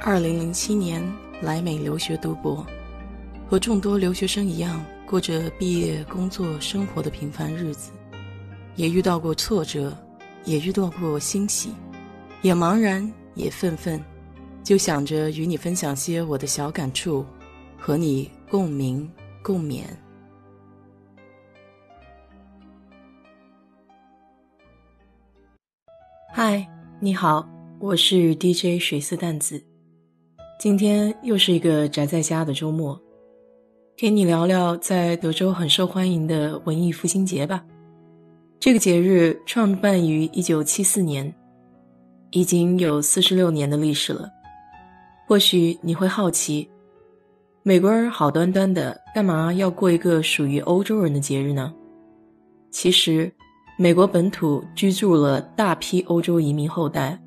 [0.00, 1.02] 二零零七年
[1.40, 2.64] 来美留学读博，
[3.48, 7.90] 和众多留学生一样，过着毕业、工作、生活的平凡日子，
[8.76, 9.96] 也遇到过挫折，
[10.44, 11.70] 也遇到过欣喜，
[12.40, 14.00] 也茫然，也愤愤，
[14.62, 17.26] 就想着与你分享些我的小感触，
[17.76, 19.10] 和你共鸣
[19.42, 19.82] 共勉。
[26.32, 26.64] 嗨，
[27.00, 27.48] 你好，
[27.80, 29.60] 我是 DJ 水色淡子。
[30.58, 32.98] 今天又是一个宅在家的周末，
[33.94, 37.62] 给你聊聊在德州很受欢迎的文艺复兴节吧。
[38.58, 41.32] 这个节日创办于一九七四年，
[42.30, 44.30] 已经有四十六年的历史了。
[45.28, 46.66] 或许你会好奇，
[47.62, 51.70] 美国人好端端的，干嘛要过一个属于欧洲人的节日呢？
[52.70, 53.30] 其实，
[53.76, 57.20] 美国本土居住了大批欧洲移民后代。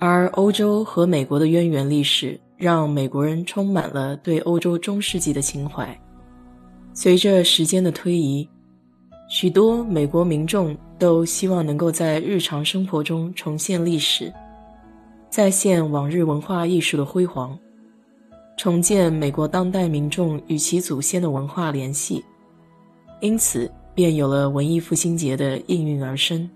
[0.00, 5.94] 而欧洲和美国的渊源历史，让美国人充满了对欧洲中世纪的情怀。
[6.94, 8.48] 随着时间的推移，
[9.28, 14.32] 许多美国民众都希望能够在日常生活中重现历史，
[15.28, 17.56] 再现往日文化艺术的辉煌，
[18.56, 22.24] 重建美国当代民众与其祖先的文化联系。
[23.20, 26.48] 因此，便有了文艺复兴节的应运而生。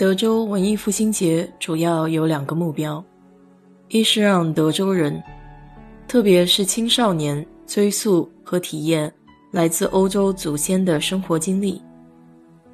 [0.00, 3.04] 德州文艺复兴节主要有两个目标：
[3.90, 5.22] 一是让德州人，
[6.08, 9.12] 特别是青少年追溯和体验
[9.50, 11.78] 来自欧洲祖先的生活经历；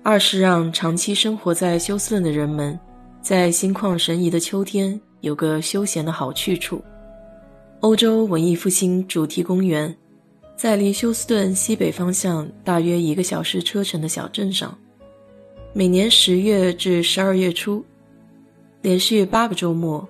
[0.05, 2.79] 二是让长期生活在休斯顿的人们，
[3.21, 6.81] 在心旷神怡的秋天有个休闲的好去处。
[7.81, 9.93] 欧洲文艺复兴主题公园
[10.57, 14.79] 在离休斯顿西北方向大约一个小时车程的小镇上。
[15.79, 17.85] 每年十月至十二月初，
[18.81, 20.09] 连续八个周末，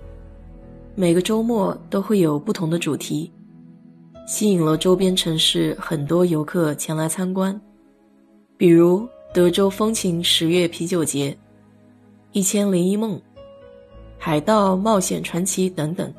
[0.95, 3.29] 每个周末都会有不同的主题，
[4.25, 7.59] 吸引了周边城市很多游客前来参观。
[8.55, 11.37] 比如德州风情十月啤酒节、
[12.31, 13.21] 一千零一梦、
[14.17, 16.13] 海盗冒险传奇等等。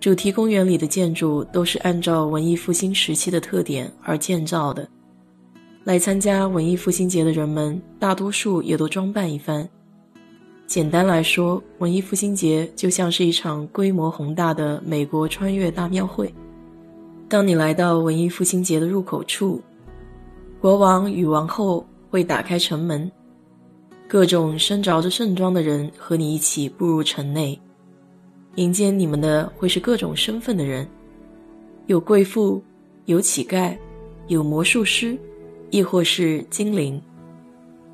[0.00, 4.88] 主题公园里的建筑都是按照文艺复兴时期的特点而建造的。
[5.86, 9.66] 来参加文艺复兴节的人们，大多数也都装扮一番。
[10.66, 16.34] 简单来说，文艺复兴节就像是一场规模宏大的美国穿越大庙会。
[17.28, 19.62] 当你来到文艺复兴节的入口处，
[20.60, 23.08] 国王与王后会打开城门，
[24.08, 27.56] 各种身着着盛装的人和你一起步入城内。
[28.56, 30.84] 迎接你们的会是各种身份的人，
[31.86, 32.60] 有贵妇，
[33.04, 33.78] 有乞丐，
[34.26, 35.16] 有魔术师。
[35.70, 37.00] 亦或是精灵，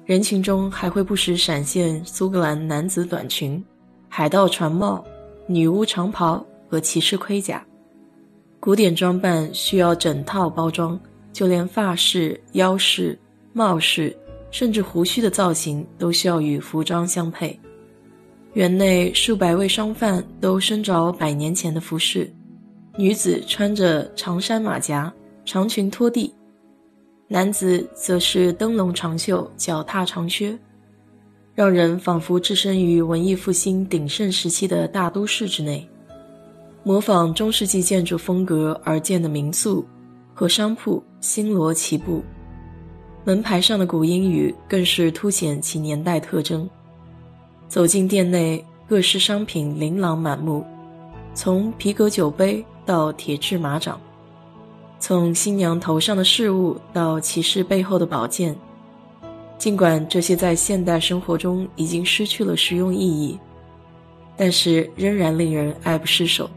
[0.05, 3.63] 人群中还会不时闪现苏格兰男子短裙、
[4.09, 5.05] 海盗船帽、
[5.47, 7.65] 女巫长袍和骑士盔甲。
[8.61, 10.99] 古典装扮需要整套包装，
[11.33, 13.19] 就连发饰、腰饰、
[13.53, 14.17] 帽饰，
[14.51, 17.59] 甚至胡须的造型都需要与服装相配。
[18.53, 22.31] 园内数百位商贩都身着百年前的服饰，
[22.97, 25.13] 女子穿着长衫马甲，
[25.45, 26.33] 长裙拖地。
[27.33, 30.55] 男子则是灯笼长袖、脚踏长靴，
[31.55, 35.89] 让人仿佛置身于文艺复兴鼎盛时期的大都市之内。
[36.83, 39.83] 模仿中世纪建筑风格而建的民宿
[40.35, 42.23] 和商铺星罗棋布，
[43.25, 46.69] 门牌上的古英语更是凸显其年代特征。
[47.67, 50.63] 走进店内，各式商品琳琅满目，
[51.33, 53.99] 从皮革酒杯到铁制马掌。
[55.03, 58.57] 从新娘头上的饰物到骑士背后的宝剑，
[59.59, 63.37] 尽管这些在现代生活中已经失去了实用意义，
[64.37, 66.49] 但是仍然令人爱不释手。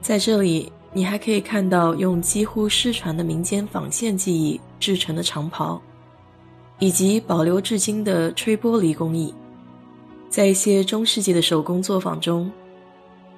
[0.00, 5.78] 在这里，你还可以看到用几乎失传的民间纺线技艺制成的长袍，
[6.78, 9.34] 以及保留至今的吹玻璃工艺。
[10.30, 12.50] 在一些中世纪的手工作坊中，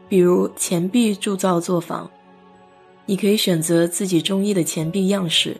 [0.09, 2.09] 比如钱币铸造作坊。
[3.06, 5.56] 你可以选择自己中意的钱币样式，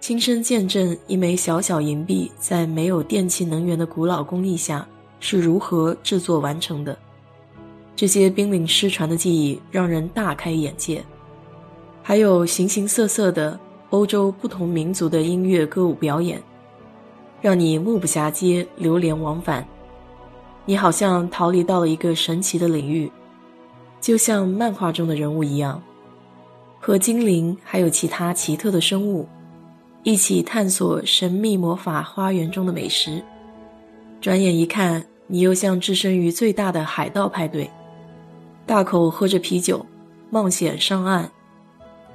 [0.00, 4.86] 亲身见证一枚小小银币在没有电气能源的古老工艺下
[5.20, 6.96] 是如何制作完成的。
[7.94, 11.04] 这些濒临失传的技艺让人大开眼界。
[12.02, 13.58] 还有形形色色的
[13.90, 16.40] 欧洲不同民族的音乐歌舞表演，
[17.42, 19.66] 让你目不暇接、流连忘返。
[20.64, 23.10] 你好像逃离到了一个神奇的领域，
[24.00, 25.82] 就像漫画中的人物一样。
[26.80, 29.26] 和精灵还有其他奇特的生物
[30.04, 33.22] 一起探索神秘魔法花园中的美食。
[34.20, 37.68] 转眼一看，你又像置身于最大的海盗派对。
[38.64, 39.84] 大口喝着啤酒，
[40.30, 41.28] 冒险上岸，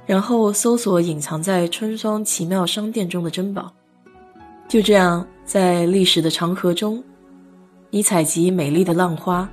[0.06, 3.72] 然后搜索隐藏在春霜奇妙商店中的珍宝。
[4.68, 7.02] 就这样，在历史的长河中，
[7.90, 9.48] 你采集美丽的浪花，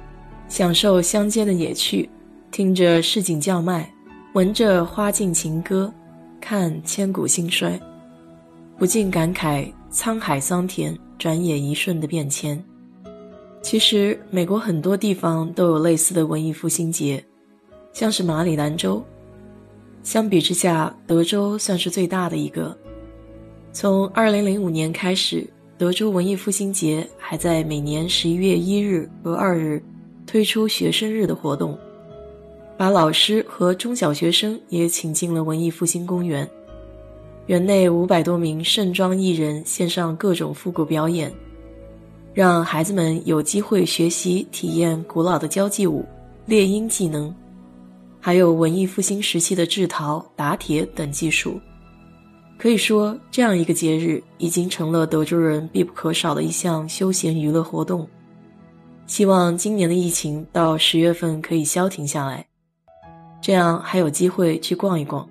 [0.48, 2.10] 享受乡间的野趣，
[2.50, 3.92] 听着市井叫卖，
[4.34, 5.94] 闻着花径情歌，
[6.40, 7.78] 看千古兴衰，
[8.78, 12.58] 不禁感慨沧海桑田，转眼一瞬的变迁。
[13.62, 17.22] 其实，美国很多地方都有类似的文艺复兴节，
[17.92, 19.04] 像是马里兰州。
[20.02, 22.76] 相比之下，德州算是最大的一个。
[23.74, 25.46] 从2005年开始，
[25.78, 29.84] 德州文艺复兴节还在每年11月1日和2日
[30.26, 31.78] 推出学生日的活动，
[32.82, 36.50] 把老师和中小学生也请进了文艺复兴公园。
[37.46, 41.32] 园内五百多名盛装艺人献上各种复古表演。
[42.34, 46.04] 让孩子们有机会学习体验古老的交际舞、
[46.48, 47.32] 猎鹰技能，
[48.20, 51.62] 还有文艺复兴时期的制陶、打铁等技术。
[52.58, 58.10] 可以说，这样一个节日已经成了德州人必不可少的一项休闲娱乐活动。
[59.06, 62.44] 希望今年的疫情到十月份可以消停下来，
[63.42, 65.28] 这样还有机会去逛一逛。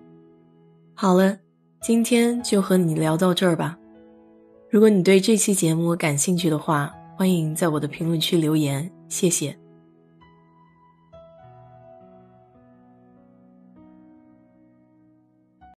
[0.94, 1.38] 好了，
[1.80, 3.78] 今天就和你聊到这儿吧。
[4.68, 9.59] 如果你对这期节目感兴趣的话，欢迎在我的评论区留言，谢谢。